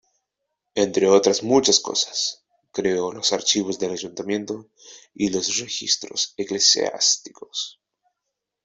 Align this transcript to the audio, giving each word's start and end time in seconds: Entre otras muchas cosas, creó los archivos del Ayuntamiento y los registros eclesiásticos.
Entre 0.73 1.07
otras 1.07 1.43
muchas 1.43 1.79
cosas, 1.79 2.43
creó 2.71 3.13
los 3.13 3.33
archivos 3.33 3.77
del 3.77 3.91
Ayuntamiento 3.91 4.67
y 5.13 5.29
los 5.29 5.57
registros 5.59 6.33
eclesiásticos. 6.37 7.79